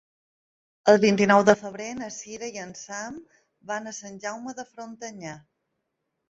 El 0.93 0.95
vint-i-nou 1.01 1.43
de 1.49 1.53
febrer 1.59 1.89
na 1.99 2.07
Sira 2.15 2.49
i 2.55 2.63
en 2.63 2.71
Sam 2.79 3.19
van 3.73 3.87
a 3.87 3.95
Sant 3.99 4.19
Jaume 4.25 4.57
de 4.63 4.67
Frontanyà. 4.73 5.37